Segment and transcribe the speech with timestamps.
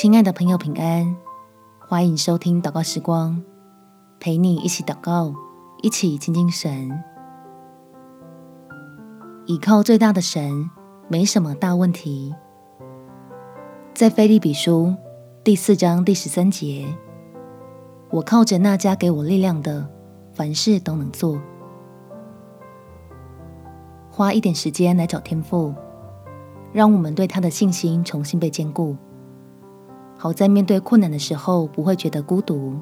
[0.00, 1.16] 亲爱的朋友，平安！
[1.80, 3.42] 欢迎收听祷告时光，
[4.20, 5.34] 陪你一起祷告，
[5.82, 7.02] 一起亲近神。
[9.46, 10.70] 倚靠最大的神，
[11.08, 12.32] 没什么大问题。
[13.92, 14.94] 在腓立比书
[15.42, 16.86] 第四章第十三节，
[18.10, 19.84] 我靠着那加给我力量的，
[20.32, 21.42] 凡事都能做。
[24.08, 25.74] 花一点时间来找天赋，
[26.72, 28.96] 让我们对他的信心重新被坚固。
[30.20, 32.76] 好在面对困难的时候，不会觉得孤独，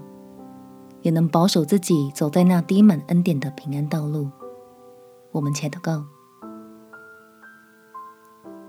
[1.02, 4.30] 也能保守自己走在那滴满恩典的平安道路。
[5.32, 6.06] 我们且祷告：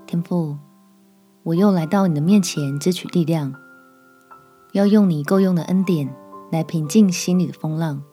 [0.06, 0.58] 天父，
[1.44, 3.54] 我又来到你的面前，支取力量，
[4.74, 6.14] 要用你够用的恩典
[6.52, 8.04] 来平静心里的风浪。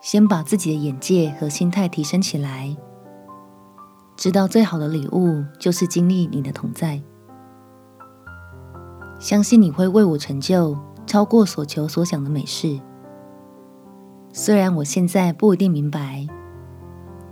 [0.00, 2.76] 先把自己的眼界和心态提升起来，
[4.16, 7.00] 知道最好的礼物就是经历你的同在。
[9.18, 12.78] 相信你会为我成就超过所求所想的美事。
[14.32, 16.26] 虽然我现在不一定明白，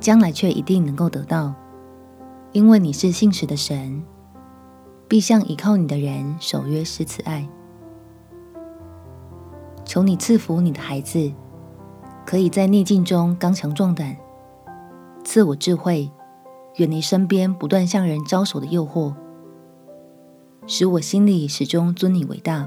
[0.00, 1.54] 将来却一定能够得到，
[2.52, 4.02] 因为你是信实的神，
[5.06, 7.46] 必向倚靠你的人守约施慈爱。
[9.84, 11.30] 求你赐福你的孩子，
[12.24, 14.16] 可以在逆境中刚强壮胆，
[15.22, 16.10] 赐我智慧，
[16.76, 19.14] 远离身边不断向人招手的诱惑。
[20.66, 22.66] 使我心里始终尊你为大，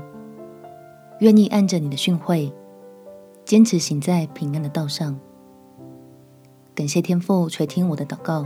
[1.20, 2.54] 愿意按着你的训诲，
[3.44, 5.20] 坚持行在平安的道上。
[6.76, 8.46] 感谢天父垂听我的祷告，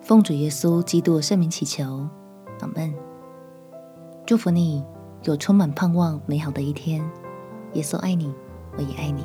[0.00, 2.08] 奉主耶稣基督的圣名祈求，
[2.60, 2.94] 阿门。
[4.24, 4.82] 祝福你
[5.24, 7.02] 有充满盼望美好的一天。
[7.74, 8.32] 耶稣爱你，
[8.78, 9.24] 我也爱你。